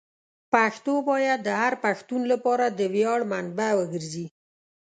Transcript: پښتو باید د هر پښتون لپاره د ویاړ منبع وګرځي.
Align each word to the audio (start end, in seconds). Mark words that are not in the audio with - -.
پښتو 0.53 0.93
باید 1.09 1.39
د 1.43 1.49
هر 1.61 1.73
پښتون 1.83 2.21
لپاره 2.31 2.65
د 2.69 2.79
ویاړ 2.93 3.19
منبع 3.31 3.69
وګرځي. 3.75 4.25